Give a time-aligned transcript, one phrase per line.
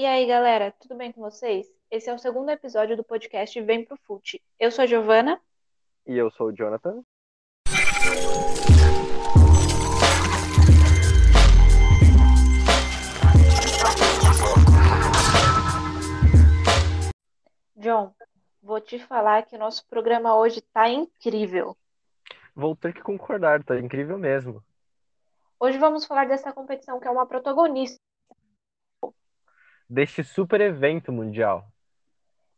[0.00, 1.70] E aí, galera, tudo bem com vocês?
[1.90, 4.42] Esse é o segundo episódio do podcast Vem Pro Fute.
[4.58, 5.38] Eu sou a Giovana.
[6.06, 7.02] E eu sou o Jonathan.
[17.76, 18.14] John,
[18.62, 21.76] vou te falar que o nosso programa hoje tá incrível.
[22.54, 24.64] Vou ter que concordar, tá incrível mesmo.
[25.60, 28.00] Hoje vamos falar dessa competição que é uma protagonista
[29.90, 31.66] Deste super evento mundial.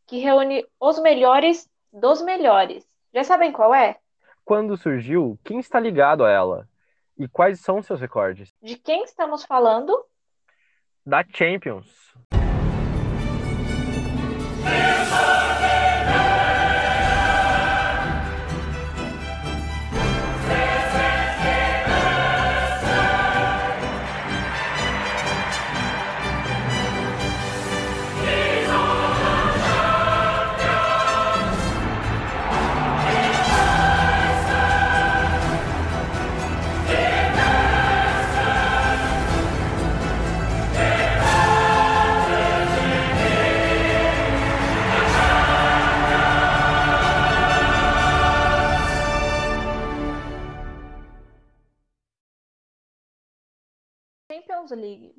[0.05, 2.85] que reúne os melhores dos melhores.
[3.11, 3.97] Já sabem qual é?
[4.45, 6.69] Quando surgiu, quem está ligado a ela?
[7.17, 8.53] E quais são seus recordes?
[8.61, 10.05] De quem estamos falando?
[11.03, 12.13] Da Champions.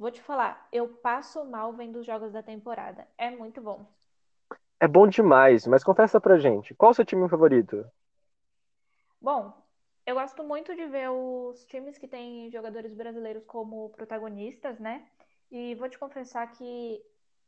[0.05, 3.09] Vou te falar, eu passo mal vendo os jogos da temporada.
[3.17, 3.87] É muito bom.
[4.79, 7.83] É bom demais, mas confessa pra gente, qual o seu time favorito?
[9.19, 9.51] Bom,
[10.05, 15.07] eu gosto muito de ver os times que têm jogadores brasileiros como protagonistas, né?
[15.51, 17.03] E vou te confessar que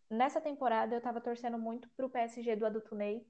[0.09, 3.23] nessa temporada eu tava torcendo muito pro PSG do Adulto Ney.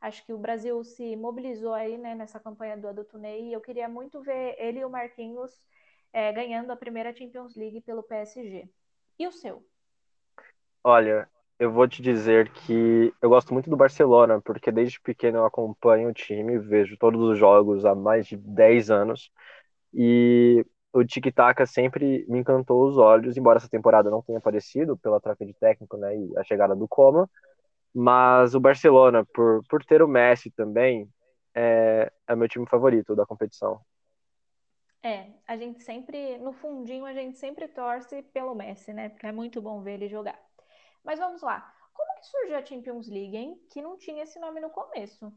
[0.00, 3.48] Acho que o Brasil se mobilizou aí, né, nessa campanha do Adulto Ney.
[3.48, 5.50] E eu queria muito ver ele e o Marquinhos
[6.12, 8.68] eh, ganhando a primeira Champions League pelo PSG.
[9.18, 9.64] E o seu?
[10.82, 11.28] Olha,
[11.58, 16.08] eu vou te dizer que eu gosto muito do Barcelona, porque desde pequeno eu acompanho
[16.08, 19.30] o time, vejo todos os jogos há mais de 10 anos.
[19.94, 25.20] E o Tiki-Taka sempre me encantou os olhos, embora essa temporada não tenha aparecido pela
[25.20, 27.28] troca de técnico, né, e a chegada do Coma.
[27.94, 31.08] Mas o Barcelona, por, por ter o Messi também,
[31.54, 33.80] é, é meu time favorito da competição.
[35.02, 39.08] É, a gente sempre, no fundinho, a gente sempre torce pelo Messi, né?
[39.08, 40.38] Porque é muito bom ver ele jogar.
[41.04, 41.72] Mas vamos lá.
[41.94, 43.60] Como que surgiu a Champions League, hein?
[43.70, 45.32] Que não tinha esse nome no começo.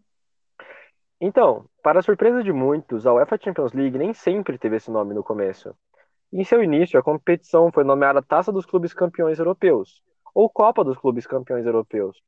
[1.19, 5.23] Então, para surpresa de muitos, a UEFA Champions League nem sempre teve esse nome no
[5.23, 5.75] começo.
[6.33, 10.01] Em seu início, a competição foi nomeada Taça dos Clubes Campeões Europeus,
[10.33, 12.19] ou Copa dos Clubes Campeões Europeus.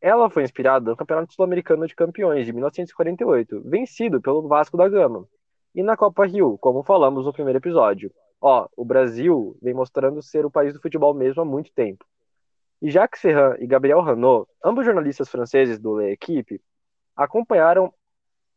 [0.00, 5.28] Ela foi inspirada no Campeonato Sul-Americano de Campeões de 1948, vencido pelo Vasco da Gama,
[5.74, 8.12] e na Copa Rio, como falamos no primeiro episódio.
[8.40, 12.04] Ó, o Brasil vem mostrando ser o país do futebol mesmo há muito tempo.
[12.80, 16.60] E Jacques Ferrand e Gabriel Ranot, ambos jornalistas franceses do L'Equipe,
[17.14, 17.92] acompanharam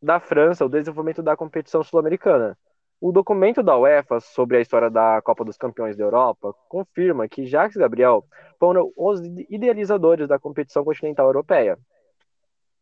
[0.02, 2.58] da França o desenvolvimento da competição sul-americana.
[3.00, 7.46] O documento da UEFA sobre a história da Copa dos Campeões da Europa confirma que
[7.46, 8.24] Jacques e Gabriel
[8.58, 11.78] foram os idealizadores da competição continental europeia.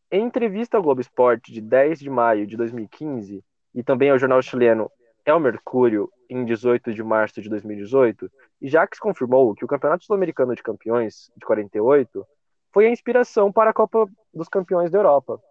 [0.09, 3.43] Em entrevista ao Globo Esporte de 10 de maio de 2015
[3.75, 4.89] e também ao jornal chileno
[5.25, 8.31] El Mercúrio em 18 de março de 2018,
[8.61, 12.25] Jacques confirmou que o Campeonato Sul-Americano de Campeões de 48
[12.71, 15.41] foi a inspiração para a Copa dos Campeões da Europa.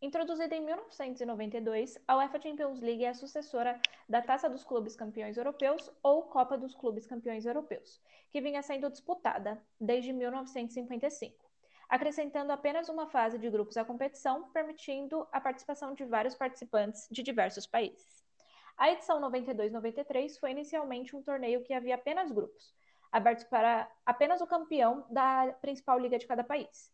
[0.00, 5.36] Introduzida em 1992, a UEFA Champions League é a sucessora da Taça dos Clubes Campeões
[5.36, 11.43] Europeus ou Copa dos Clubes Campeões Europeus, que vinha sendo disputada desde 1955,
[11.94, 17.22] acrescentando apenas uma fase de grupos à competição, permitindo a participação de vários participantes de
[17.22, 18.24] diversos países.
[18.76, 22.74] A edição 92-93 foi inicialmente um torneio que havia apenas grupos,
[23.12, 26.92] abertos para apenas o campeão da principal liga de cada país.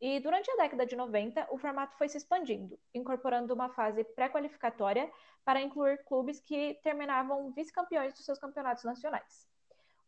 [0.00, 5.12] E durante a década de 90, o formato foi se expandindo, incorporando uma fase pré-qualificatória
[5.44, 9.46] para incluir clubes que terminavam vice-campeões dos seus campeonatos nacionais.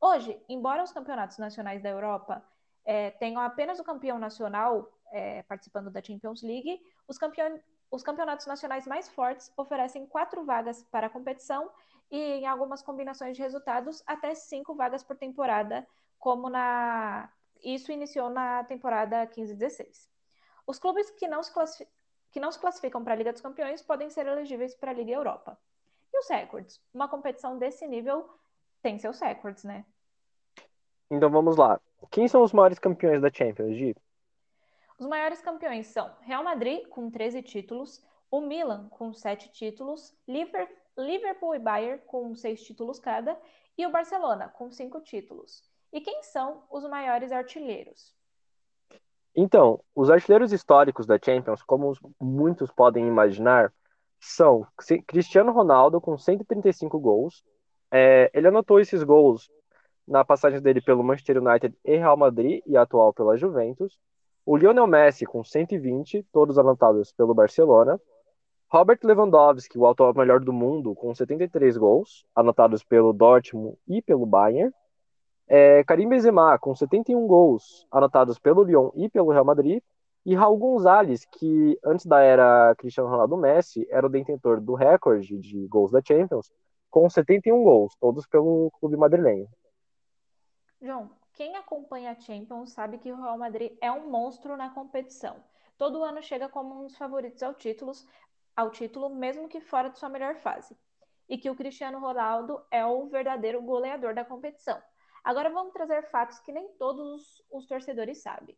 [0.00, 2.42] Hoje, embora os campeonatos nacionais da Europa
[2.90, 8.46] eh, tenham apenas o campeão nacional eh, participando da Champions League, os, campeon os campeonatos
[8.46, 11.70] nacionais mais fortes oferecem quatro vagas para a competição
[12.10, 15.86] e, em algumas combinações de resultados, até cinco vagas por temporada,
[16.18, 17.30] como na
[17.62, 20.08] isso iniciou na temporada 15-16.
[20.66, 21.52] Os clubes que não, se
[22.32, 25.12] que não se classificam para a Liga dos Campeões podem ser elegíveis para a Liga
[25.12, 25.56] Europa.
[26.12, 26.82] E os recordes?
[26.92, 28.28] Uma competição desse nível
[28.82, 29.84] tem seus recordes, né?
[31.08, 31.80] Então vamos lá.
[32.10, 33.96] Quem são os maiores campeões da Champions, Gi?
[34.98, 40.14] Os maiores campeões são Real Madrid, com 13 títulos, o Milan, com 7 títulos,
[40.96, 43.36] Liverpool e Bayern, com 6 títulos cada,
[43.76, 45.62] e o Barcelona, com 5 títulos.
[45.92, 48.14] E quem são os maiores artilheiros?
[49.34, 53.72] Então, os artilheiros históricos da Champions, como muitos podem imaginar,
[54.18, 54.66] são
[55.06, 57.44] Cristiano Ronaldo com 135 gols.
[57.90, 59.50] É, ele anotou esses gols
[60.10, 63.96] na passagem dele pelo Manchester United e Real Madrid e atual pela Juventus.
[64.44, 67.98] O Lionel Messi com 120, todos anotados pelo Barcelona.
[68.68, 74.26] Robert Lewandowski, o atual melhor do mundo, com 73 gols, anotados pelo Dortmund e pelo
[74.26, 74.72] Bayern.
[75.46, 79.80] É, Karim Benzema, com 71 gols, anotados pelo Lyon e pelo Real Madrid.
[80.26, 85.38] E Raul Gonzalez, que antes da era Cristiano Ronaldo Messi, era o detentor do recorde
[85.38, 86.50] de gols da Champions,
[86.90, 89.48] com 71 gols, todos pelo clube madrilenho.
[90.82, 95.44] João, quem acompanha a Champions sabe que o Real Madrid é um monstro na competição.
[95.76, 98.08] Todo ano chega como um dos favoritos ao, títulos,
[98.56, 100.74] ao título, mesmo que fora de sua melhor fase.
[101.28, 104.82] E que o Cristiano Ronaldo é o verdadeiro goleador da competição.
[105.22, 108.56] Agora vamos trazer fatos que nem todos os torcedores sabem.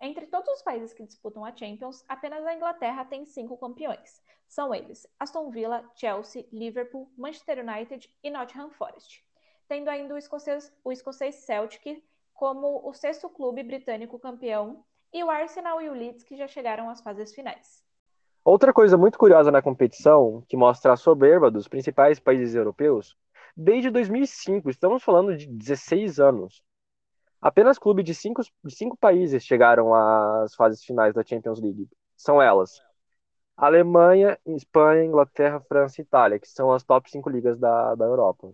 [0.00, 4.22] Entre todos os países que disputam a Champions, apenas a Inglaterra tem cinco campeões.
[4.48, 9.22] São eles Aston Villa, Chelsea, Liverpool, Manchester United e Nottingham Forest.
[9.70, 12.02] Tendo ainda o escocês, o escocês Celtic
[12.34, 16.90] como o sexto clube britânico campeão e o Arsenal e o Leeds que já chegaram
[16.90, 17.80] às fases finais.
[18.44, 23.16] Outra coisa muito curiosa na competição, que mostra a soberba dos principais países europeus,
[23.56, 26.64] desde 2005, estamos falando de 16 anos,
[27.40, 31.88] Apenas clubes de cinco, de cinco países chegaram às fases finais da Champions League.
[32.16, 32.82] São elas:
[33.56, 38.52] Alemanha, Espanha, Inglaterra, França e Itália, que são as top cinco ligas da, da Europa.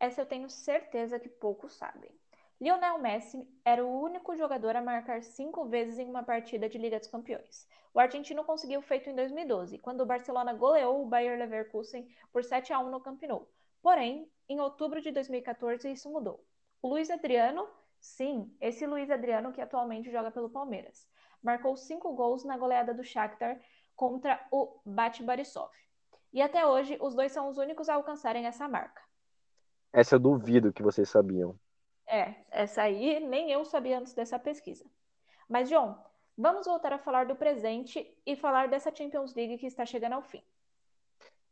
[0.00, 2.10] Essa eu tenho certeza que poucos sabem.
[2.58, 6.98] Lionel Messi era o único jogador a marcar cinco vezes em uma partida de Liga
[6.98, 7.68] dos Campeões.
[7.92, 12.42] O argentino conseguiu o feito em 2012, quando o Barcelona goleou o Bayer Leverkusen por
[12.42, 13.46] 7 a 1 no Camp Nou.
[13.82, 16.42] Porém, em outubro de 2014 isso mudou.
[16.80, 17.68] O Luiz Adriano,
[18.00, 21.06] sim, esse Luiz Adriano que atualmente joga pelo Palmeiras,
[21.42, 23.60] marcou cinco gols na goleada do Shakhtar
[23.94, 25.70] contra o Bate Borisov.
[26.32, 29.09] E até hoje, os dois são os únicos a alcançarem essa marca.
[29.92, 31.58] Essa eu duvido que vocês sabiam.
[32.06, 34.84] É, essa aí nem eu sabia antes dessa pesquisa.
[35.48, 35.96] Mas, John,
[36.36, 40.22] vamos voltar a falar do presente e falar dessa Champions League que está chegando ao
[40.22, 40.42] fim.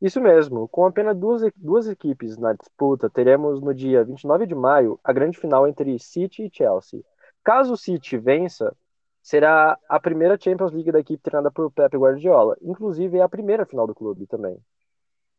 [0.00, 4.98] Isso mesmo, com apenas duas, duas equipes na disputa, teremos no dia 29 de maio
[5.02, 7.04] a grande final entre City e Chelsea.
[7.42, 8.76] Caso o City vença,
[9.20, 12.56] será a primeira Champions League da equipe treinada por Pep Guardiola.
[12.62, 14.56] Inclusive, é a primeira final do clube também.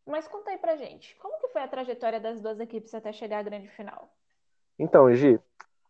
[0.10, 3.40] Mas conta aí pra gente, como que foi a trajetória das duas equipes até chegar
[3.40, 4.10] à grande final?
[4.78, 5.40] Então, Gi,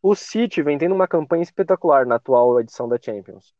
[0.01, 3.53] o City vem tendo uma campanha espetacular na atual edição da Champions.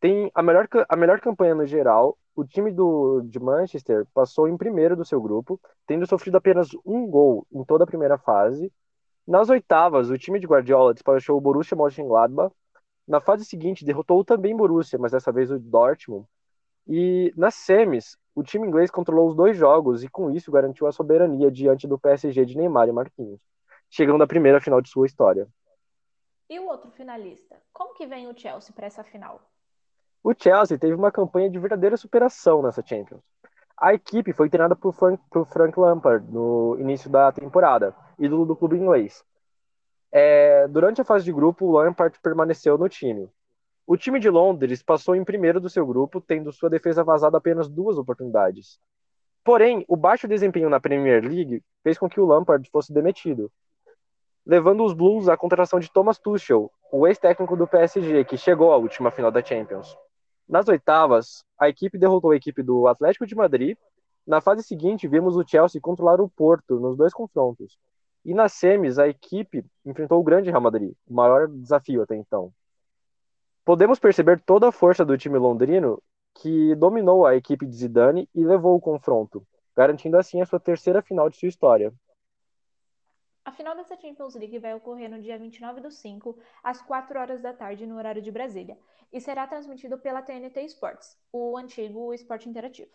[0.00, 4.56] Tem a melhor, a melhor campanha no geral o time do, de Manchester passou em
[4.56, 8.72] primeiro do seu grupo, tendo sofrido apenas um gol em toda a primeira fase.
[9.26, 12.54] Nas oitavas, o time de Guardiola despachou o Borussia Mönchengladbach.
[13.08, 16.24] Na fase seguinte, derrotou também Borussia, mas dessa vez o Dortmund.
[16.86, 20.92] E nas semis, o time inglês controlou os dois jogos e com isso garantiu a
[20.92, 23.40] soberania diante do PSG de Neymar e Marquinhos,
[23.90, 25.48] chegando à primeira final de sua história.
[26.48, 27.60] E o outro finalista?
[27.72, 29.40] Como que vem o Chelsea para essa final?
[30.22, 33.22] O Chelsea teve uma campanha de verdadeira superação nessa Champions.
[33.76, 38.54] A equipe foi treinada por Frank, por Frank Lampard no início da temporada, ídolo do
[38.54, 39.24] clube inglês.
[40.12, 43.28] É, durante a fase de grupo, o Lampard permaneceu no time.
[43.90, 47.70] O time de Londres passou em primeiro do seu grupo, tendo sua defesa vazada apenas
[47.70, 48.78] duas oportunidades.
[49.42, 53.50] Porém, o baixo desempenho na Premier League fez com que o Lampard fosse demitido,
[54.44, 58.76] levando os Blues à contratação de Thomas Tuchel, o ex-técnico do PSG, que chegou à
[58.76, 59.96] última final da Champions.
[60.46, 63.74] Nas oitavas, a equipe derrotou a equipe do Atlético de Madrid.
[64.26, 67.78] Na fase seguinte, vimos o Chelsea controlar o Porto nos dois confrontos.
[68.22, 72.52] E nas semis, a equipe enfrentou o grande Real Madrid, o maior desafio até então.
[73.68, 76.02] Podemos perceber toda a força do time londrino
[76.36, 79.46] que dominou a equipe de Zidane e levou o confronto,
[79.76, 81.92] garantindo assim a sua terceira final de sua história.
[83.44, 87.42] A final dessa Champions League vai ocorrer no dia 29 do 5, às 4 horas
[87.42, 88.78] da tarde, no horário de Brasília,
[89.12, 92.92] e será transmitido pela TNT Sports, o antigo esporte interativo.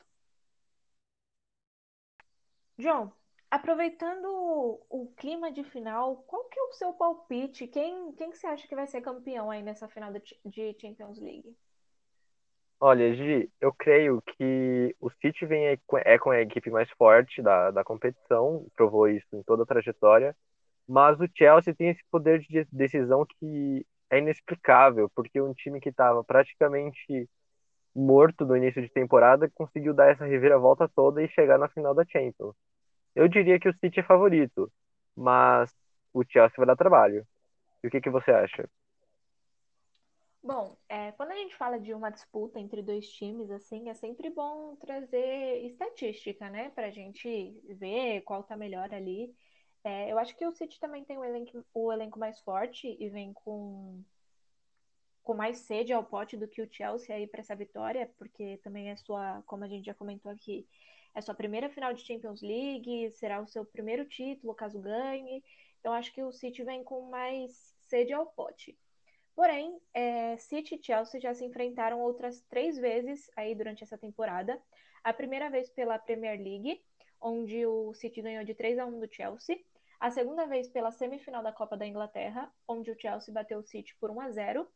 [2.79, 3.11] John,
[3.53, 4.25] aproveitando
[4.89, 7.67] o clima de final, qual que é o seu palpite?
[7.67, 11.55] Quem, quem que você acha que vai ser campeão aí nessa final de Champions League?
[12.79, 17.69] Olha, Gi, eu creio que o City vem é com a equipe mais forte da,
[17.69, 20.35] da competição, provou isso em toda a trajetória,
[20.87, 25.89] mas o Chelsea tem esse poder de decisão que é inexplicável, porque um time que
[25.89, 27.29] estava praticamente
[27.95, 32.03] morto no início de temporada conseguiu dar essa reviravolta toda e chegar na final da
[32.03, 32.55] Champions.
[33.15, 34.71] Eu diria que o City é favorito,
[35.15, 35.71] mas
[36.13, 37.27] o Chelsea vai dar trabalho.
[37.83, 38.69] E o que, que você acha?
[40.41, 44.29] Bom, é, quando a gente fala de uma disputa entre dois times, assim, é sempre
[44.29, 46.69] bom trazer estatística, né?
[46.71, 47.27] Pra gente
[47.69, 49.33] ver qual tá melhor ali.
[49.83, 53.09] É, eu acho que o City também tem o elenco, o elenco mais forte e
[53.09, 54.03] vem com,
[55.23, 58.89] com mais sede ao pote do que o Chelsea aí para essa vitória, porque também
[58.89, 60.67] é sua, como a gente já comentou aqui,
[61.13, 65.43] é sua primeira final de Champions League, será o seu primeiro título caso ganhe.
[65.79, 68.77] Então acho que o City vem com mais sede ao pote.
[69.35, 74.61] Porém, é, City e Chelsea já se enfrentaram outras três vezes aí durante essa temporada.
[75.03, 76.81] A primeira vez pela Premier League,
[77.19, 79.59] onde o City ganhou de 3 a 1 do Chelsea
[80.03, 83.95] a segunda vez pela semifinal da Copa da Inglaterra, onde o Chelsea bateu o City
[84.01, 84.67] por 1 a 0,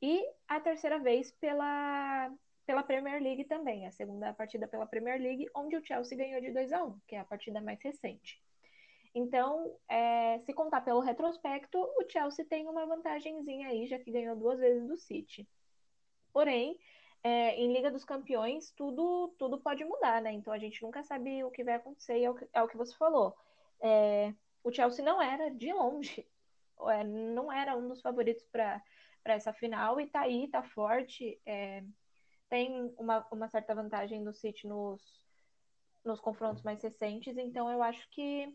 [0.00, 2.30] e a terceira vez pela
[2.66, 6.52] pela Premier League também, a segunda partida pela Premier League, onde o Chelsea ganhou de
[6.52, 8.42] 2 a 1, que é a partida mais recente.
[9.14, 14.36] Então, é, se contar pelo retrospecto, o Chelsea tem uma vantagemzinha aí, já que ganhou
[14.36, 15.48] duas vezes do City.
[16.32, 16.78] Porém,
[17.22, 20.32] é, em Liga dos Campeões, tudo, tudo pode mudar, né?
[20.32, 22.68] Então a gente nunca sabe o que vai acontecer, e é o que, é o
[22.68, 23.34] que você falou.
[23.80, 26.26] É, o Chelsea não era de longe,
[26.90, 28.82] é, não era um dos favoritos para
[29.24, 31.40] essa final e tá aí, tá forte.
[32.48, 35.02] Tem uma, uma certa vantagem do City nos,
[36.04, 38.54] nos confrontos mais recentes, então eu acho que,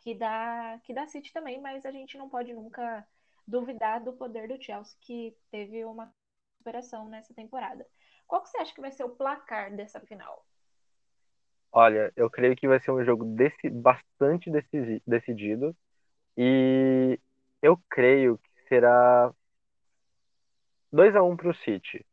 [0.00, 3.06] que, dá, que dá City também, mas a gente não pode nunca
[3.46, 6.12] duvidar do poder do Chelsea, que teve uma
[6.58, 7.86] superação nessa temporada.
[8.26, 10.46] Qual que você acha que vai ser o placar dessa final?
[11.70, 14.48] Olha, eu creio que vai ser um jogo desse, bastante
[15.04, 15.76] decidido
[16.36, 17.18] e
[17.60, 19.34] eu creio que será
[20.92, 22.06] 2 a 1 para o City.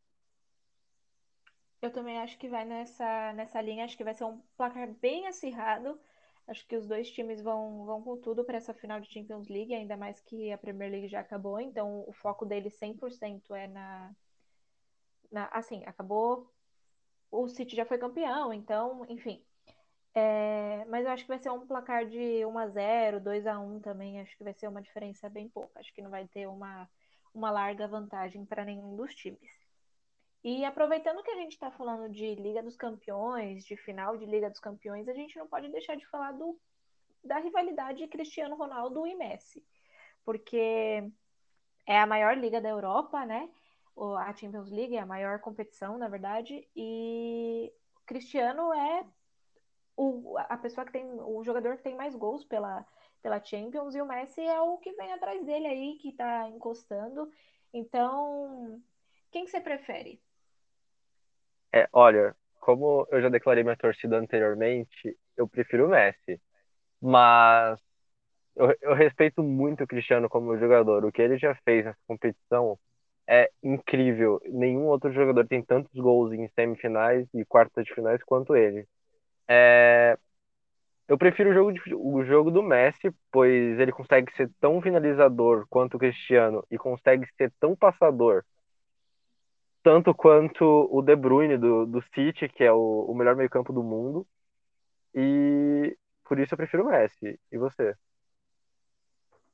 [1.82, 5.28] Eu também acho que vai nessa, nessa linha, acho que vai ser um placar bem
[5.28, 6.00] acirrado.
[6.48, 9.74] Acho que os dois times vão, vão com tudo para essa final de Champions League,
[9.74, 14.16] ainda mais que a Premier League já acabou, então o foco deles 100% é na,
[15.32, 15.46] na.
[15.48, 16.52] Assim, acabou.
[17.32, 19.44] O City já foi campeão, então, enfim.
[20.14, 23.60] É, mas eu acho que vai ser um placar de 1 a 0 2 a
[23.60, 24.20] 1 também.
[24.22, 25.80] Acho que vai ser uma diferença bem pouca.
[25.80, 26.90] Acho que não vai ter uma,
[27.34, 29.61] uma larga vantagem para nenhum dos times.
[30.44, 34.50] E aproveitando que a gente está falando de Liga dos Campeões, de final de Liga
[34.50, 36.60] dos Campeões, a gente não pode deixar de falar do,
[37.24, 39.64] da rivalidade Cristiano Ronaldo e Messi.
[40.26, 41.12] Porque
[41.86, 43.50] é a maior liga da Europa, né?
[44.20, 47.72] A Champions League é a maior competição, na verdade, e
[48.06, 49.06] Cristiano é
[49.96, 52.86] o, a pessoa que tem, o jogador que tem mais gols pela,
[53.22, 57.32] pela Champions e o Messi é o que vem atrás dele aí, que tá encostando.
[57.72, 58.82] Então,
[59.32, 60.20] quem que você prefere?
[61.74, 66.40] É, olha, como eu já declarei minha torcida anteriormente, eu prefiro o Messi.
[67.02, 67.80] Mas
[68.56, 71.06] eu, eu respeito muito o Cristiano como jogador.
[71.06, 72.80] O que ele já fez nessa competição
[73.28, 74.42] é incrível.
[74.48, 78.88] Nenhum outro jogador tem tantos gols em semifinais e quartas de finais quanto ele.
[79.50, 80.18] É,
[81.08, 85.66] eu prefiro o jogo, de, o jogo do Messi, pois ele consegue ser tão finalizador
[85.70, 88.44] quanto o Cristiano e consegue ser tão passador,
[89.84, 93.84] tanto quanto o De Bruyne do, do City, que é o, o melhor meio-campo do
[93.84, 94.28] mundo.
[95.14, 97.40] E por isso eu prefiro o Messi.
[97.52, 97.96] E você?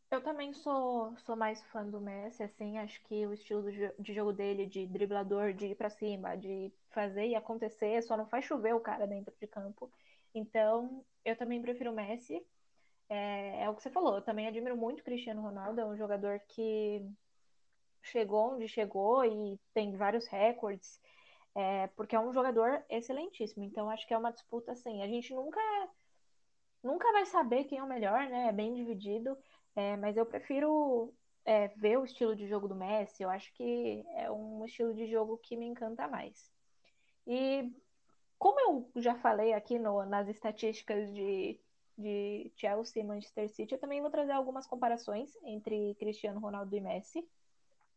[0.09, 3.63] Eu também sou, sou mais fã do Messi, assim, acho que o estilo
[3.99, 8.25] de jogo dele, de driblador, de ir pra cima, de fazer e acontecer, só não
[8.25, 9.91] faz chover o cara dentro de campo.
[10.33, 12.41] Então, eu também prefiro o Messi.
[13.09, 15.97] É, é o que você falou, eu também admiro muito o Cristiano Ronaldo, é um
[15.97, 17.05] jogador que
[18.07, 20.99] chegou onde chegou e tem vários recordes,
[21.55, 23.63] é, porque é um jogador excelentíssimo.
[23.63, 25.59] Então, acho que é uma disputa assim, a gente nunca
[26.83, 28.47] nunca vai saber quem é o melhor, né?
[28.47, 29.37] É bem dividido.
[29.75, 31.13] É, mas eu prefiro
[31.45, 33.23] é, ver o estilo de jogo do Messi.
[33.23, 36.51] Eu acho que é um estilo de jogo que me encanta mais.
[37.27, 37.71] E
[38.39, 38.59] como
[38.95, 41.59] eu já falei aqui no, nas estatísticas de,
[41.97, 46.81] de Chelsea e Manchester City, eu também vou trazer algumas comparações entre Cristiano Ronaldo e
[46.81, 47.27] Messi.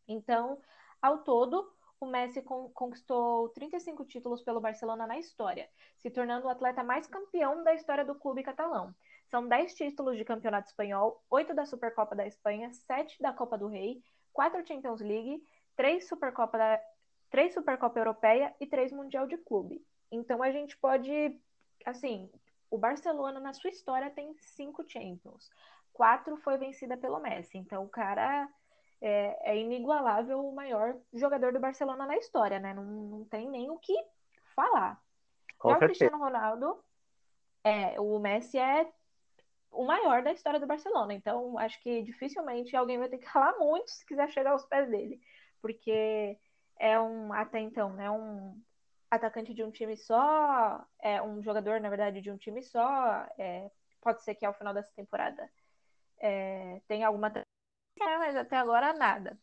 [0.07, 0.59] Então,
[1.01, 6.83] ao todo, o Messi conquistou 35 títulos pelo Barcelona na história, se tornando o atleta
[6.83, 8.93] mais campeão da história do clube catalão.
[9.29, 13.67] São 10 títulos de campeonato espanhol, 8 da Supercopa da Espanha, 7 da Copa do
[13.67, 14.03] Rei,
[14.33, 15.43] 4 Champions League,
[15.75, 16.81] 3 Supercopa, da,
[17.29, 19.85] 3 Supercopa Europeia e 3 Mundial de Clube.
[20.11, 21.39] Então a gente pode,
[21.85, 22.29] assim,
[22.69, 25.49] o Barcelona na sua história tem 5 Champions.
[25.93, 27.57] 4 foi vencida pelo Messi.
[27.57, 28.49] Então o cara
[29.01, 32.73] é, é, inigualável o maior jogador do Barcelona na história, né?
[32.73, 33.95] Não, não tem nem o que
[34.55, 35.01] falar.
[35.57, 36.83] Com Já o Cristiano Ronaldo,
[37.63, 38.91] é, o Messi é
[39.71, 41.13] o maior da história do Barcelona.
[41.13, 44.89] Então, acho que dificilmente alguém vai ter que falar muito se quiser chegar aos pés
[44.89, 45.19] dele,
[45.61, 46.37] porque
[46.79, 48.59] é um até então, né, um
[49.09, 53.27] atacante de um time só, é um jogador, na verdade, de um time só.
[53.37, 55.49] É, pode ser que ao final dessa temporada
[56.19, 57.31] é, tenha alguma
[58.19, 59.39] mas até agora nada.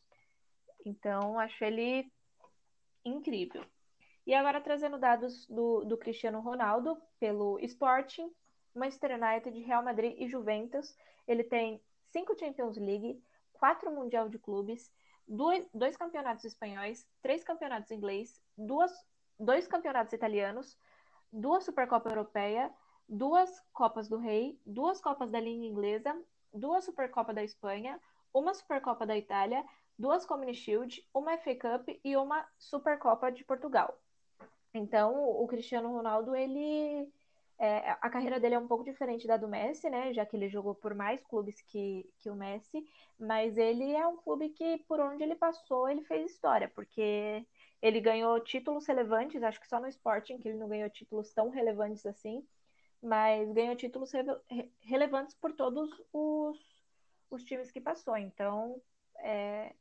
[0.85, 2.11] Então, acho ele
[3.05, 3.65] incrível.
[4.27, 8.31] E agora trazendo dados do, do Cristiano Ronaldo pelo Sporting,
[8.75, 10.97] Manchester United, Real Madrid e Juventus.
[11.27, 13.23] Ele tem cinco Champions League,
[13.53, 14.93] quatro Mundial de Clubes,
[15.27, 18.93] dois, dois campeonatos espanhóis, três campeonatos inglês, duas,
[19.39, 20.79] dois campeonatos italianos,
[21.33, 22.73] duas Supercopa Europeia,
[23.09, 26.15] duas Copas do Rei, duas Copas da Liga Inglesa,
[26.53, 28.01] duas Supercopa da Espanha,
[28.39, 29.65] uma Supercopa da Itália,
[29.99, 33.99] duas Community Shield, uma FA Cup e uma Supercopa de Portugal.
[34.73, 37.11] Então, o Cristiano Ronaldo, ele
[37.59, 40.13] é, a carreira dele é um pouco diferente da do Messi, né?
[40.13, 42.85] Já que ele jogou por mais clubes que, que o Messi,
[43.19, 47.45] mas ele é um clube que, por onde ele passou, ele fez história, porque
[47.83, 51.49] ele ganhou títulos relevantes, acho que só no Sporting que ele não ganhou títulos tão
[51.49, 52.47] relevantes assim,
[53.03, 56.59] mas ganhou títulos re relevantes por todos os,
[57.31, 58.17] os times que passou.
[58.17, 58.81] Então,
[59.19, 59.75] é,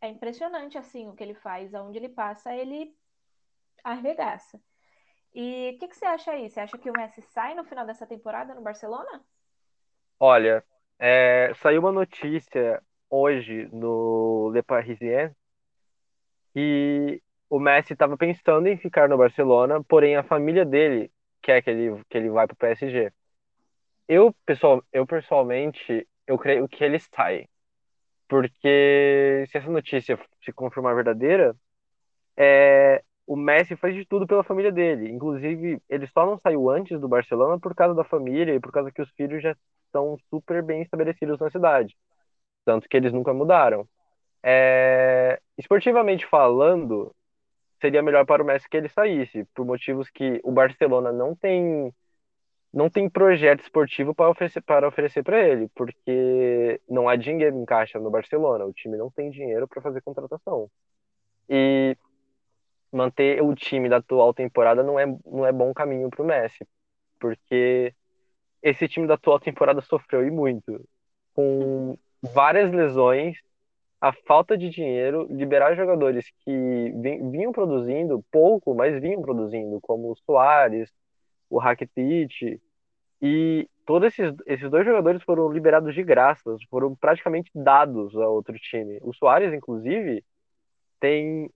[0.00, 2.94] é impressionante assim o que ele faz, aonde ele passa, ele
[3.82, 4.60] arregaça.
[5.34, 6.48] E o que, que, você acha aí?
[6.48, 9.24] Você acha que o Messi sai no final dessa temporada no Barcelona?
[10.18, 10.64] Olha,
[10.98, 12.80] é, saiu uma notícia
[13.10, 15.34] hoje no Le Parisien
[16.52, 17.20] que
[17.50, 21.10] o Messi estava pensando em ficar no Barcelona, porém a família dele
[21.42, 23.12] quer que ele, que ele vá para o PSG.
[24.08, 27.46] Eu, pessoal, eu pessoalmente, eu creio que ele sai.
[28.28, 31.54] Porque se essa notícia se confirmar verdadeira,
[32.36, 35.10] é, o Messi faz de tudo pela família dele.
[35.10, 38.90] Inclusive, ele só não saiu antes do Barcelona por causa da família e por causa
[38.90, 41.96] que os filhos já estão super bem estabelecidos na cidade.
[42.64, 43.88] Tanto que eles nunca mudaram.
[44.42, 45.40] É...
[45.58, 47.14] Esportivamente falando,
[47.80, 51.92] seria melhor para o Messi que ele saísse, por motivos que o Barcelona não tem
[52.74, 57.64] não tem projeto esportivo para oferecer para oferecer para ele, porque não há dinheiro em
[57.64, 60.68] caixa no Barcelona, o time não tem dinheiro para fazer contratação.
[61.48, 61.96] E
[62.90, 66.66] manter o time da atual temporada não é, não é bom caminho para o Messi,
[67.20, 67.94] porque
[68.60, 70.84] esse time da atual temporada sofreu e muito,
[71.32, 73.36] com várias lesões,
[74.00, 76.92] a falta de dinheiro, liberar jogadores que
[77.30, 80.90] vinham produzindo pouco, mas vinham produzindo, como o Soares,
[81.48, 82.60] o Rakitic,
[83.26, 88.54] e todos esses, esses dois jogadores foram liberados de graça, foram praticamente dados a outro
[88.58, 88.98] time.
[89.00, 90.22] O Soares, inclusive,
[91.00, 91.50] tem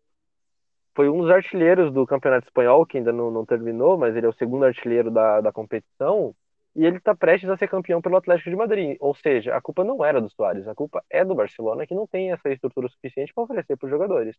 [0.95, 4.29] foi um dos artilheiros do Campeonato Espanhol, que ainda não, não terminou, mas ele é
[4.29, 6.35] o segundo artilheiro da, da competição,
[6.75, 8.97] e ele está prestes a ser campeão pelo Atlético de Madrid.
[8.99, 12.07] Ou seja, a culpa não era do Soares, a culpa é do Barcelona, que não
[12.07, 14.37] tem essa estrutura suficiente para oferecer para os jogadores.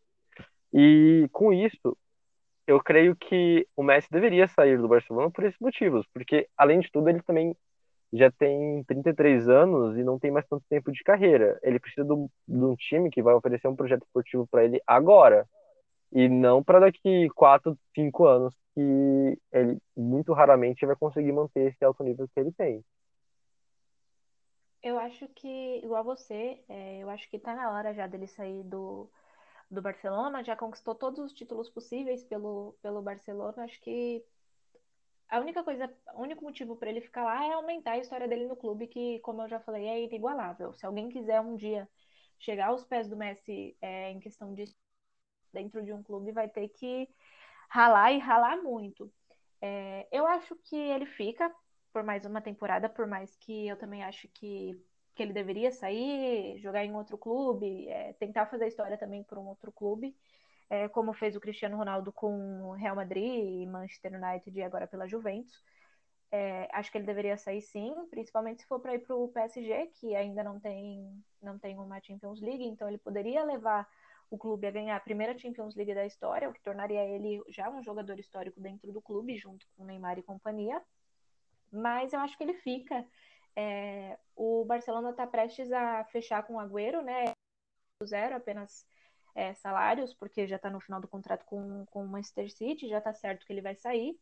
[0.74, 1.96] E com isso,
[2.70, 6.92] eu creio que o Messi deveria sair do Barcelona por esses motivos, porque, além de
[6.92, 7.56] tudo, ele também
[8.14, 11.60] já tem 33 anos e não tem mais tanto tempo de carreira.
[11.64, 14.80] Ele precisa de um, de um time que vai oferecer um projeto esportivo para ele
[14.86, 15.48] agora
[16.12, 21.84] e não para daqui quatro, cinco anos que ele muito raramente vai conseguir manter esse
[21.84, 22.84] alto nível que ele tem.
[24.84, 28.64] Eu acho que, igual você, é, eu acho que tá na hora já dele sair
[28.64, 29.10] do,
[29.70, 33.64] do Barcelona, já conquistou todos os títulos possíveis pelo, pelo Barcelona.
[33.64, 34.24] Acho que
[35.30, 38.48] a única coisa, o único motivo para ele ficar lá é aumentar a história dele
[38.48, 40.74] no clube, que, como eu já falei, é inigualável.
[40.74, 41.88] Se alguém quiser um dia
[42.40, 44.66] chegar aos pés do Messi é, em questão de
[45.54, 47.08] dentro de um clube vai ter que
[47.70, 49.12] ralar e ralar muito.
[49.62, 51.54] É, eu acho que ele fica
[51.92, 54.80] por mais uma temporada, por mais que eu também acho que,
[55.20, 59.48] que ele deveria sair, jogar em outro clube, é, tentar fazer história também por um
[59.48, 60.16] outro clube,
[60.70, 65.62] é, como fez o Cristiano Ronaldo com Real Madrid, Manchester United e agora pela Juventus.
[66.32, 69.88] É, acho que ele deveria sair sim, principalmente se for para ir para o PSG,
[69.88, 73.90] que ainda não tem, não tem uma Champions League, então ele poderia levar
[74.30, 77.70] o clube a ganhar a primeira Champions League da história, o que tornaria ele já
[77.70, 80.82] um jogador histórico dentro do clube, junto com Neymar e companhia.
[81.70, 83.06] Mas eu acho que ele fica.
[83.62, 87.34] É, o Barcelona está prestes a fechar com o Agüero, né?
[88.06, 88.88] Zero, apenas
[89.36, 93.00] é, salários, porque já está no final do contrato com, com o Manchester City, já
[93.00, 94.17] está certo que ele vai sair.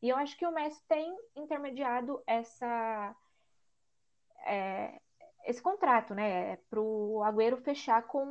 [0.00, 3.16] E eu acho que o Messi tem intermediado essa,
[4.46, 5.00] é,
[5.44, 8.24] esse contrato, né, para o Agüero fechar com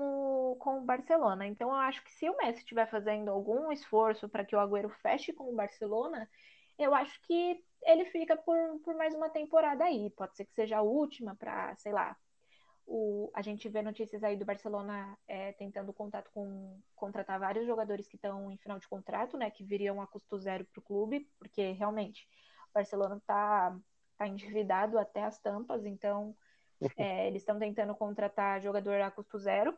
[0.52, 1.46] o, com o Barcelona.
[1.48, 4.90] Então, eu acho que se o Messi estiver fazendo algum esforço para que o Agüero
[5.02, 6.30] feche com o Barcelona,
[6.78, 10.10] eu acho que ele fica por, por mais uma temporada aí.
[10.12, 12.18] Pode ser que seja a última para, sei lá.
[12.88, 18.08] O, a gente vê notícias aí do Barcelona é, tentando contato com contratar vários jogadores
[18.08, 19.50] que estão em final de contrato, né?
[19.50, 22.28] Que viriam a custo zero para o clube, porque realmente
[22.70, 23.76] o Barcelona está
[24.18, 26.36] tá endividado até as tampas, então
[26.98, 29.76] é, eles estão tentando contratar jogador a custo zero.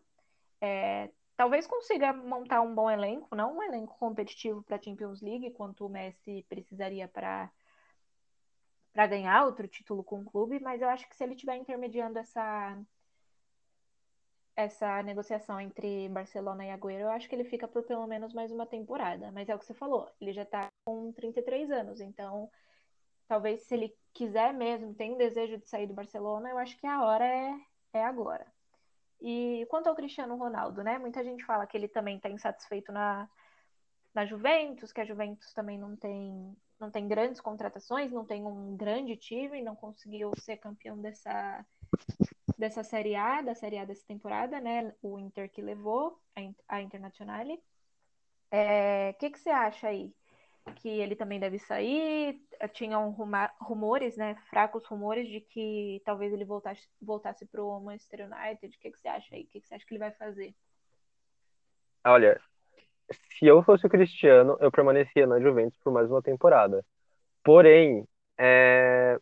[0.60, 5.52] É, talvez consiga montar um bom elenco, não um elenco competitivo para a Champions League,
[5.52, 7.50] quanto o Messi precisaria para
[8.98, 12.18] para ganhar outro título com o clube, mas eu acho que se ele estiver intermediando
[12.18, 12.76] essa
[14.56, 18.52] essa negociação entre Barcelona e Agüero, eu acho que ele fica por pelo menos mais
[18.52, 19.32] uma temporada.
[19.32, 22.50] Mas é o que você falou, ele já está com 33 anos, então
[23.28, 26.88] talvez se ele quiser mesmo, tem um desejo de sair do Barcelona, eu acho que
[26.88, 27.54] a hora é,
[27.94, 28.48] é agora.
[29.22, 30.98] E quanto ao Cristiano Ronaldo, né?
[30.98, 33.30] Muita gente fala que ele também está insatisfeito na,
[34.14, 38.76] na Juventus, que a Juventus também não tem, não tem grandes contratações, não tem um
[38.76, 41.66] grande time, não conseguiu ser campeão dessa,
[42.58, 44.94] dessa Série A, da Série A dessa temporada, né?
[45.02, 46.20] O Inter que levou
[46.68, 47.54] a, Internazionale.
[47.54, 47.60] O
[48.52, 50.14] é, que, que você acha aí?
[50.76, 52.42] que ele também deve sair.
[52.74, 53.10] Tinham
[53.60, 58.76] rumores, né, fracos rumores de que talvez ele voltasse, voltasse para o Manchester United.
[58.76, 59.44] O que, que você acha aí?
[59.44, 60.56] O que, que você acha que ele vai fazer?
[62.06, 62.42] Olha,
[63.12, 66.86] se eu fosse o Cristiano, eu permanecia na Juventus por mais uma temporada.
[67.44, 68.06] Porém,
[68.38, 69.18] é...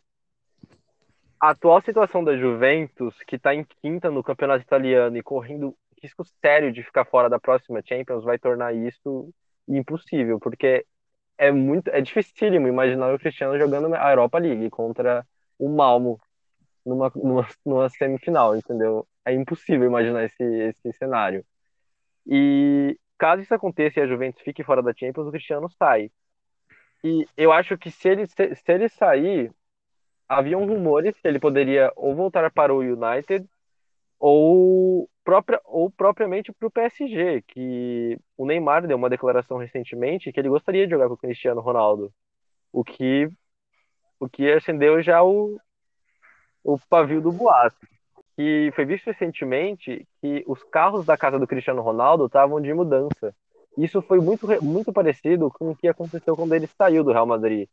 [1.39, 6.23] a atual situação da Juventus, que está em quinta no campeonato italiano e correndo risco
[6.41, 9.29] sério de ficar fora da próxima Champions, vai tornar isso
[9.67, 10.85] impossível, porque
[11.37, 15.25] é muito é dificílimo imaginar o Cristiano jogando a Europa League contra
[15.59, 16.19] o Malmo
[16.85, 19.07] numa, numa, numa semifinal, entendeu?
[19.25, 21.43] É impossível imaginar esse, esse cenário.
[22.27, 26.11] E caso isso aconteça e a Juventus fique fora da Champions, o Cristiano sai.
[27.03, 29.51] E eu acho que se ele, se, se ele sair,
[30.27, 33.47] haviam rumores que ele poderia ou voltar para o United
[34.19, 40.39] ou, própria, ou propriamente para o PSG, que o Neymar deu uma declaração recentemente que
[40.39, 42.13] ele gostaria de jogar com o Cristiano Ronaldo,
[42.71, 43.29] o que,
[44.19, 45.59] o que acendeu já o,
[46.63, 47.77] o pavio do boato.
[48.37, 53.33] E foi visto recentemente que os carros da casa do Cristiano Ronaldo estavam de mudança.
[53.77, 57.67] Isso foi muito, muito parecido com o que aconteceu quando ele saiu do Real Madrid.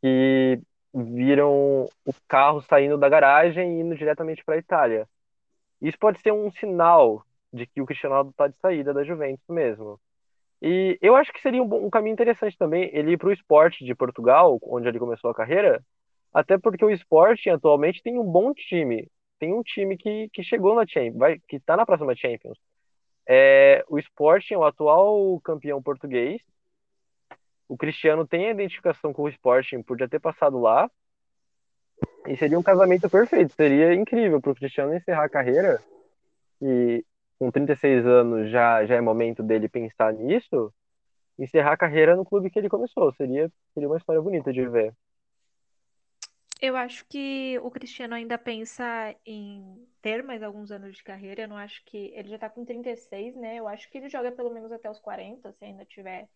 [0.00, 0.60] Que
[0.94, 5.08] viram o carro saindo da garagem e indo diretamente para a Itália.
[5.80, 9.44] Isso pode ser um sinal de que o Cristiano Ronaldo está de saída da Juventus
[9.48, 9.98] mesmo.
[10.62, 13.84] E eu acho que seria um, um caminho interessante também ele ir para o esporte
[13.84, 15.82] de Portugal, onde ele começou a carreira,
[16.32, 19.08] até porque o esporte atualmente tem um bom time.
[19.44, 22.56] Tem um time que, que chegou na Champions, vai, que está na próxima Champions.
[23.28, 26.40] É, o Sporting o atual campeão português.
[27.68, 30.90] O Cristiano tem a identificação com o Sporting por já ter passado lá.
[32.26, 33.52] E seria um casamento perfeito.
[33.52, 35.78] Seria incrível para o Cristiano encerrar a carreira.
[36.62, 37.04] E
[37.38, 40.72] com 36 anos já, já é momento dele pensar nisso.
[41.38, 43.12] Encerrar a carreira no clube que ele começou.
[43.12, 44.94] Seria, seria uma história bonita de ver.
[46.66, 51.42] Eu acho que o Cristiano ainda pensa em ter mais alguns anos de carreira.
[51.42, 52.10] Eu não acho que.
[52.14, 53.56] Ele já tá com 36, né?
[53.56, 56.26] Eu acho que ele joga pelo menos até os 40, se ainda tiver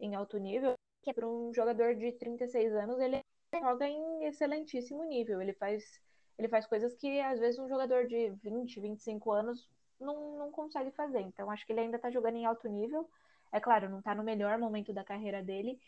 [0.00, 0.74] em alto nível.
[1.00, 3.20] Que para um jogador de 36 anos, ele
[3.54, 5.40] joga em excelentíssimo nível.
[5.40, 6.00] Ele faz,
[6.36, 9.68] ele faz coisas que às vezes um jogador de 20, 25 anos
[10.00, 11.20] não, não consegue fazer.
[11.20, 13.08] Então acho que ele ainda está jogando em alto nível.
[13.52, 15.80] É claro, não está no melhor momento da carreira dele,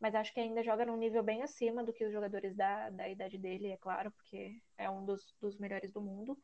[0.00, 3.08] mas acho que ainda joga num nível bem acima do que os jogadores da, da
[3.08, 6.38] idade dele, é claro, porque é um dos, dos melhores do mundo.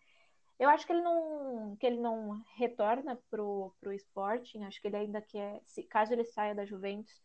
[0.58, 4.96] Eu acho que ele não que ele não retorna pro, pro Sporting, acho que ele
[4.96, 7.22] ainda quer, se caso ele saia da Juventus,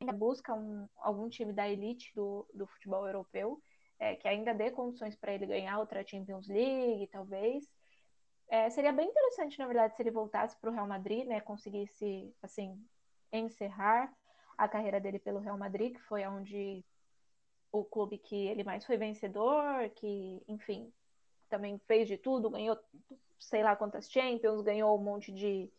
[0.00, 3.62] ainda busca um, algum time da elite do, do futebol europeu,
[3.98, 7.64] é, que ainda dê condições para ele ganhar outra Champions League, talvez.
[8.48, 12.34] É, seria bem interessante, na verdade, se ele voltasse para o Real Madrid, né, conseguisse,
[12.42, 12.84] assim,
[13.32, 14.12] encerrar
[14.64, 16.84] a carreira dele pelo Real Madrid, que foi onde
[17.70, 20.92] o clube que ele mais foi vencedor, que, enfim,
[21.48, 22.78] também fez de tudo, ganhou
[23.38, 25.70] sei lá quantas Champions, ganhou um monte de,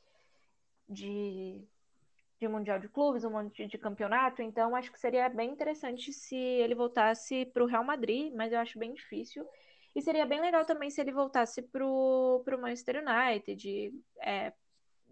[0.89, 1.65] de
[2.43, 6.35] de Mundial de Clubes, um monte de campeonato, então acho que seria bem interessante se
[6.35, 9.47] ele voltasse para o Real Madrid, mas eu acho bem difícil.
[9.95, 14.51] E seria bem legal também se ele voltasse para o Manchester United, é,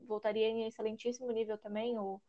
[0.06, 1.98] voltaria em excelentíssimo nível também.
[1.98, 2.22] O, o,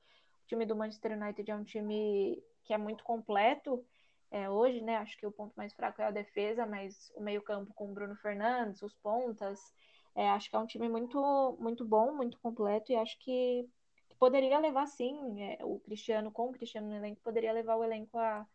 [0.52, 3.82] time do Manchester United é um time que é muito completo
[4.30, 4.96] é, hoje, né?
[4.96, 8.14] Acho que o ponto mais fraco é a defesa, mas o meio-campo com o Bruno
[8.16, 9.58] Fernandes, os pontas,
[10.14, 13.66] é, acho que é um time muito, muito bom, muito completo, e acho que
[14.18, 18.18] poderia levar sim, é, o Cristiano com o Cristiano no elenco, poderia levar o elenco
[18.18, 18.46] a,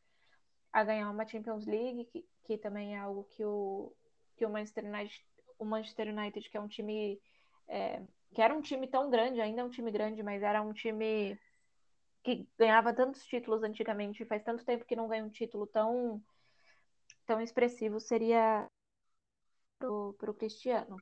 [0.71, 3.91] a ganhar uma Champions League, que, que também é algo que o,
[4.35, 5.25] que o Manchester United,
[5.57, 7.19] o Manchester United, que é um time
[7.67, 8.01] é,
[8.33, 11.37] que era um time tão grande, ainda é um time grande, mas era um time
[12.27, 16.21] que ganhava tantos títulos antigamente, faz tanto tempo que não ganha um título tão,
[17.25, 18.69] tão expressivo, seria
[19.79, 20.97] para o Cristiano.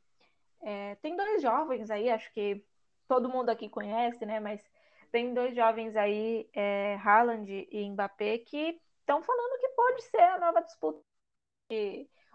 [0.61, 2.63] É, tem dois jovens aí, acho que
[3.07, 4.39] todo mundo aqui conhece, né?
[4.39, 4.61] Mas
[5.11, 10.39] tem dois jovens aí, é, Haaland e Mbappé, que estão falando que pode ser a
[10.39, 11.01] nova disputa.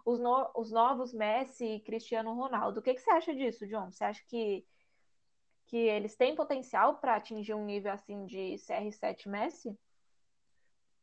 [0.05, 2.81] Os, no, os novos Messi e Cristiano Ronaldo.
[2.81, 3.93] O que, que você acha disso, John?
[3.93, 4.67] Você acha que,
[5.71, 9.79] que eles têm potencial para atingir um nível assim de CR7 Messi?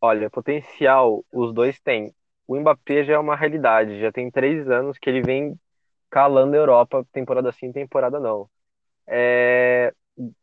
[0.01, 2.13] Olha, potencial os dois têm.
[2.45, 5.58] O Mbappé já é uma realidade, já tem três anos que ele vem
[6.10, 8.49] calando a Europa, temporada sim, temporada não.
[9.08, 9.93] É...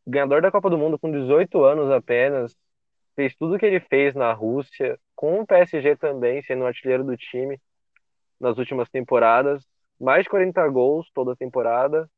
[0.07, 2.57] Ganhador da Copa do Mundo com 18 anos apenas,
[3.15, 7.17] fez tudo o que ele fez na Rússia, com o PSG também, sendo artilheiro do
[7.17, 7.61] time
[8.41, 9.63] nas últimas temporadas,
[10.01, 12.09] mais de 40 gols toda temporada.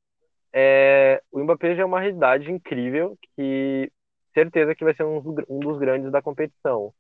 [0.59, 3.93] É, o Mbappé já é uma realidade incrível que
[4.33, 5.19] certeza que vai ser um,
[5.51, 6.95] um dos grandes da competição.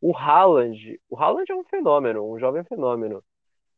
[0.00, 3.22] O Haaland, o Haaland é um fenômeno, um jovem fenômeno.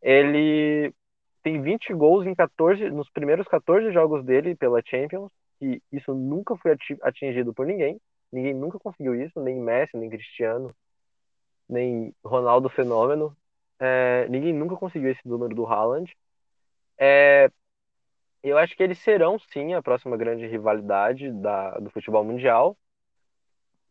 [0.00, 0.94] Ele
[1.42, 6.56] tem 20 gols em 14, nos primeiros 14 jogos dele pela Champions, e isso nunca
[6.56, 8.00] foi atingido por ninguém.
[8.32, 10.72] Ninguém nunca conseguiu isso, nem Messi, nem Cristiano,
[11.68, 13.36] nem Ronaldo Fenômeno.
[13.80, 16.08] É, ninguém nunca conseguiu esse número do Haaland.
[16.96, 17.50] É,
[18.50, 22.76] eu acho que eles serão, sim, a próxima grande rivalidade da, do futebol mundial.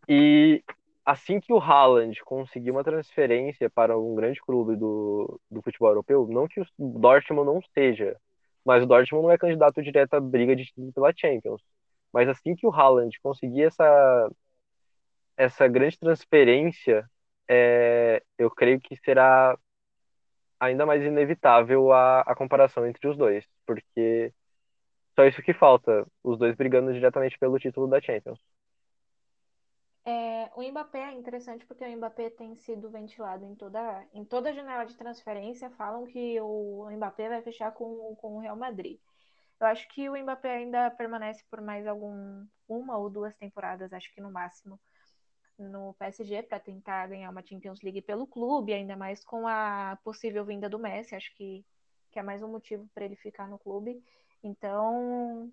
[0.07, 0.63] E
[1.05, 6.27] assim que o Haaland conseguir uma transferência para um grande clube do, do futebol europeu,
[6.27, 8.15] não que o Dortmund não seja,
[8.65, 11.61] mas o Dortmund não é candidato direto à briga de título pela Champions.
[12.11, 14.29] Mas assim que o Haaland conseguir essa,
[15.37, 17.09] essa grande transferência,
[17.47, 19.57] é, eu creio que será
[20.59, 24.33] ainda mais inevitável a, a comparação entre os dois, porque
[25.15, 28.39] só isso que falta, os dois brigando diretamente pelo título da Champions.
[30.05, 34.49] É, o Mbappé é interessante porque o Mbappé tem sido ventilado em toda, em toda
[34.49, 35.69] a janela de transferência.
[35.71, 38.99] Falam que o Mbappé vai fechar com, com o Real Madrid.
[39.59, 44.13] Eu acho que o Mbappé ainda permanece por mais algum uma ou duas temporadas, acho
[44.13, 44.79] que no máximo,
[45.57, 50.43] no PSG para tentar ganhar uma Champions League pelo clube, ainda mais com a possível
[50.43, 51.15] vinda do Messi.
[51.15, 51.65] Acho que,
[52.11, 54.03] que é mais um motivo para ele ficar no clube.
[54.43, 55.51] Então,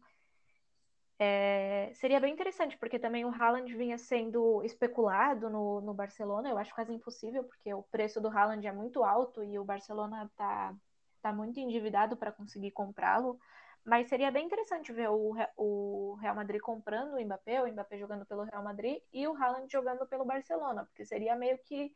[1.18, 6.48] é, seria bem interessante, porque também o Haaland vinha sendo especulado no, no Barcelona.
[6.48, 10.24] Eu acho quase impossível, porque o preço do Haaland é muito alto e o Barcelona
[10.24, 10.74] está
[11.22, 13.38] tá muito endividado para conseguir comprá-lo.
[13.84, 18.26] Mas seria bem interessante ver o, o Real Madrid comprando o Mbappé, o Mbappé jogando
[18.26, 21.94] pelo Real Madrid e o Haaland jogando pelo Barcelona, porque seria meio que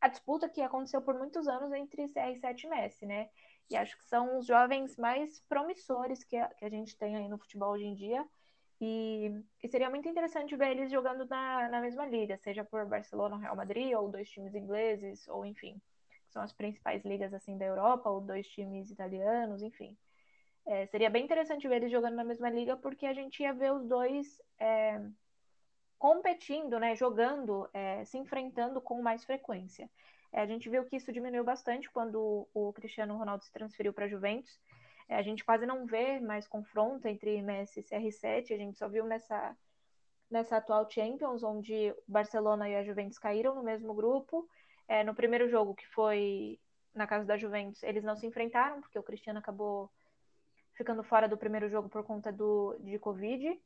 [0.00, 3.28] a disputa que aconteceu por muitos anos entre CR7 e Messi, né?
[3.70, 7.28] E acho que são os jovens mais promissores que a, que a gente tem aí
[7.28, 8.24] no futebol hoje em dia.
[8.80, 9.30] E,
[9.62, 13.40] e, seria muito interessante ver eles jogando na, na mesma liga, seja por Barcelona ou
[13.40, 15.80] Real Madrid, ou dois times ingleses, ou enfim,
[16.28, 19.96] são as principais ligas assim da Europa, ou dois times italianos, enfim.
[20.66, 23.72] É, seria bem interessante ver eles jogando na mesma liga, porque a gente ia ver
[23.72, 25.00] os dois é,
[25.98, 29.88] competindo, né, jogando, é, se enfrentando com mais frequência.
[30.34, 34.06] É, a gente viu que isso diminuiu bastante quando o Cristiano Ronaldo se transferiu para
[34.06, 34.60] a Juventus.
[35.08, 38.88] É, a gente quase não vê mais confronto entre Messi e CR7, a gente só
[38.88, 39.56] viu nessa,
[40.28, 44.48] nessa atual Champions, onde o Barcelona e a Juventus caíram no mesmo grupo.
[44.88, 46.58] É, no primeiro jogo, que foi
[46.92, 49.88] na casa da Juventus, eles não se enfrentaram, porque o Cristiano acabou
[50.72, 53.56] ficando fora do primeiro jogo por conta do, de Covid.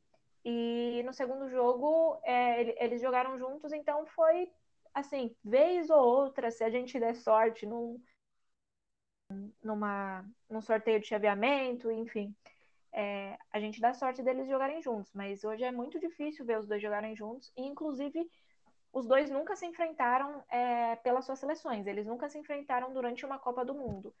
[0.45, 4.51] E no segundo jogo, é, eles jogaram juntos, então foi
[4.93, 8.01] assim, vez ou outra, se a gente der sorte num,
[9.63, 12.35] numa, num sorteio de chaveamento, enfim.
[12.91, 16.67] É, a gente dá sorte deles jogarem juntos, mas hoje é muito difícil ver os
[16.67, 18.27] dois jogarem juntos, e inclusive
[18.91, 23.37] os dois nunca se enfrentaram é, pelas suas seleções, eles nunca se enfrentaram durante uma
[23.37, 24.13] Copa do Mundo.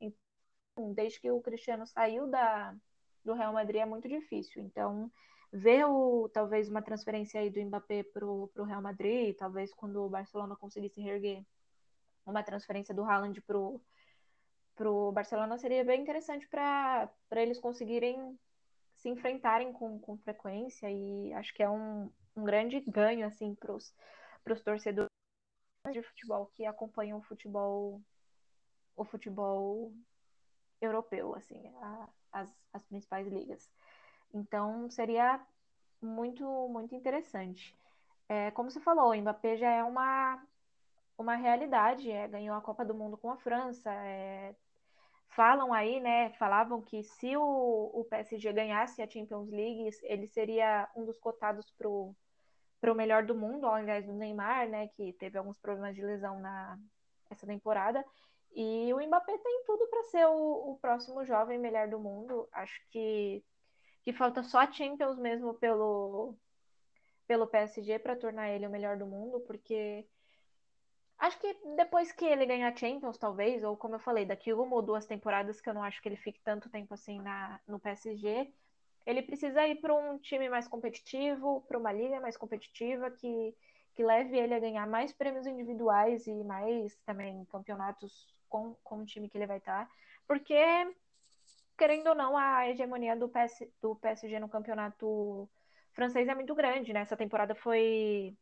[0.00, 2.74] Então, desde que o Cristiano saiu da,
[3.24, 4.62] do Real Madrid é muito difícil.
[4.62, 5.10] Então,
[5.52, 10.08] ver o, talvez uma transferência aí do Mbappé para o Real Madrid, talvez quando o
[10.08, 11.44] Barcelona conseguisse reerguer
[12.24, 13.80] uma transferência do Haaland para o
[14.74, 18.38] para o Barcelona seria bem interessante para eles conseguirem
[18.94, 23.72] se enfrentarem com, com frequência e acho que é um, um grande ganho assim para
[23.72, 25.10] os torcedores
[25.90, 28.02] de futebol que acompanham o futebol
[28.94, 29.92] o futebol
[30.80, 33.70] europeu assim a, as, as principais ligas
[34.32, 35.40] então seria
[36.00, 37.74] muito muito interessante
[38.28, 40.42] é, como você falou o Mbappé já é uma
[41.18, 42.10] uma realidade.
[42.10, 43.90] É, ganhou a Copa do Mundo com a França.
[43.92, 44.54] É,
[45.30, 46.30] falam aí, né?
[46.34, 51.70] Falavam que se o, o PSG ganhasse a Champions League, ele seria um dos cotados
[51.78, 54.88] para o melhor do mundo, ao invés do Neymar, né?
[54.88, 56.78] Que teve alguns problemas de lesão na
[57.30, 58.04] essa temporada.
[58.54, 62.48] E o Mbappé tem tudo para ser o, o, próximo jovem melhor do mundo.
[62.52, 63.44] Acho que,
[64.06, 66.36] que falta só a Champions mesmo pelo,
[67.26, 70.06] pelo PSG para tornar ele o melhor do mundo, porque
[71.18, 74.82] Acho que depois que ele ganhar Champions, talvez, ou como eu falei, daqui uma ou
[74.82, 78.52] duas temporadas, que eu não acho que ele fique tanto tempo assim na, no PSG,
[79.06, 83.56] ele precisa ir para um time mais competitivo, para uma liga mais competitiva, que,
[83.94, 89.06] que leve ele a ganhar mais prêmios individuais e mais também campeonatos com, com o
[89.06, 89.86] time que ele vai estar.
[89.86, 89.92] Tá.
[90.28, 90.54] Porque,
[91.76, 95.48] querendo ou não, a hegemonia do, PS, do PSG no campeonato
[95.92, 97.00] francês é muito grande, né?
[97.00, 98.36] Essa temporada foi,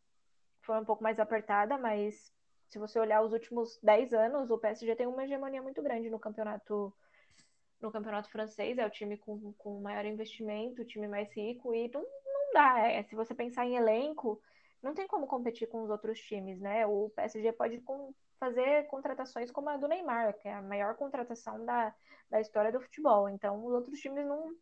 [0.62, 2.32] foi um pouco mais apertada, mas
[2.68, 6.18] se você olhar os últimos 10 anos, o PSG tem uma hegemonia muito grande no
[6.18, 6.92] campeonato
[7.80, 11.90] no campeonato francês, é o time com, com maior investimento, o time mais rico, e
[11.92, 12.88] não, não dá.
[12.88, 14.40] É, se você pensar em elenco,
[14.82, 16.86] não tem como competir com os outros times, né?
[16.86, 18.14] O PSG pode com,
[18.44, 21.94] fazer contratações como a do Neymar, que é a maior contratação da,
[22.30, 23.28] da história do futebol.
[23.28, 24.54] Então, os outros times não,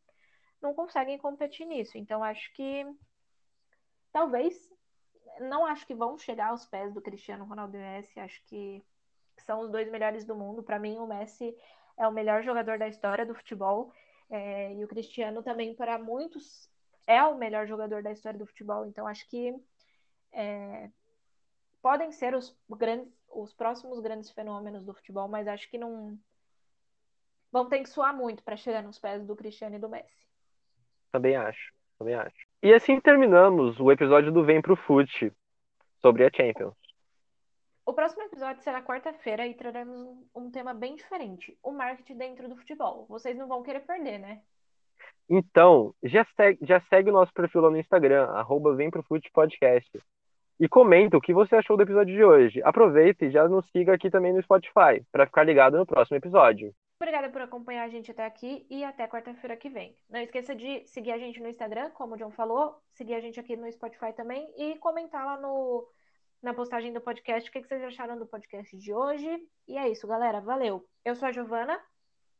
[0.61, 1.99] não conseguem competir nisso.
[1.99, 2.87] Então, acho que
[4.13, 4.55] talvez
[5.41, 8.21] não acho que vão chegar aos pés do Cristiano Ronaldo e Messi.
[8.21, 8.85] Acho que
[9.39, 10.63] são os dois melhores do mundo.
[10.63, 11.57] Para mim, o Messi
[11.97, 13.93] é o melhor jogador da história do futebol.
[14.31, 16.71] É, e o Cristiano também, para muitos,
[17.05, 18.87] é o melhor jogador da história do futebol.
[18.87, 19.53] Então, acho que
[20.31, 20.89] é,
[21.83, 26.19] podem ser os, grandes, os próximos grandes fenômenos do futebol, mas acho que não
[27.51, 30.27] vão ter que suar muito para chegar nos pés do Cristiano e do Messi.
[31.11, 32.47] Também acho, também acho.
[32.63, 35.33] E assim terminamos o episódio do Vem Pro Fute
[36.01, 36.75] sobre a Champions.
[37.85, 42.57] O próximo episódio será quarta-feira e traremos um tema bem diferente: o marketing dentro do
[42.57, 43.07] futebol.
[43.09, 44.43] Vocês não vão querer perder, né?
[45.29, 49.31] Então, já segue, já segue o nosso perfil lá no Instagram, arroba Vem Pro Fute
[49.33, 49.91] Podcast.
[50.63, 52.63] E comenta o que você achou do episódio de hoje.
[52.63, 56.73] Aproveita e já nos siga aqui também no Spotify, para ficar ligado no próximo episódio.
[57.01, 59.97] Obrigada por acompanhar a gente até aqui e até quarta-feira que vem.
[60.09, 63.41] Não esqueça de seguir a gente no Instagram, como o John falou, seguir a gente
[63.41, 65.85] aqui no Spotify também e comentar lá no,
[66.41, 69.29] na postagem do podcast o que, vocês acharam do podcast de hoje.
[69.67, 70.41] E é isso, galera.
[70.41, 70.85] Valeu.
[71.05, 71.77] Eu sou a Giovana.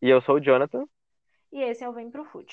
[0.01, 0.85] E eu sou o Jonathan.
[1.51, 2.51] E esse é o Vem Pro Fute.